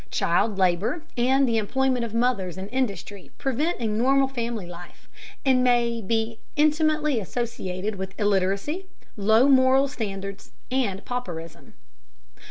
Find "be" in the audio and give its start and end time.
6.01-6.39